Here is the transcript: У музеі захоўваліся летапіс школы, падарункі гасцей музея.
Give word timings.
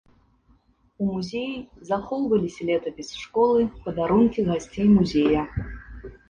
У 1.03 1.09
музеі 1.15 1.59
захоўваліся 1.89 2.61
летапіс 2.69 3.11
школы, 3.25 3.61
падарункі 3.85 4.47
гасцей 4.49 4.89
музея. 4.97 5.45